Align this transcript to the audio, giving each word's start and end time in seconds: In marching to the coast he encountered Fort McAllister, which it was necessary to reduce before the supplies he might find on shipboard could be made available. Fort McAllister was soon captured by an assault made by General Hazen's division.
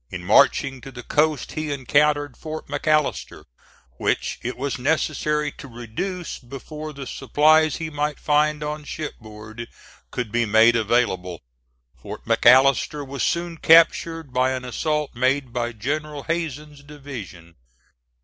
In 0.09 0.23
marching 0.23 0.81
to 0.81 0.91
the 0.91 1.03
coast 1.03 1.51
he 1.51 1.71
encountered 1.71 2.35
Fort 2.35 2.67
McAllister, 2.67 3.43
which 3.97 4.39
it 4.41 4.57
was 4.57 4.79
necessary 4.79 5.51
to 5.51 5.67
reduce 5.67 6.39
before 6.39 6.91
the 6.91 7.05
supplies 7.05 7.75
he 7.75 7.91
might 7.91 8.17
find 8.19 8.63
on 8.63 8.83
shipboard 8.83 9.67
could 10.09 10.31
be 10.31 10.47
made 10.47 10.75
available. 10.75 11.43
Fort 11.95 12.25
McAllister 12.25 13.05
was 13.07 13.21
soon 13.21 13.57
captured 13.57 14.33
by 14.33 14.53
an 14.53 14.65
assault 14.65 15.13
made 15.13 15.53
by 15.53 15.71
General 15.71 16.23
Hazen's 16.23 16.81
division. 16.81 17.53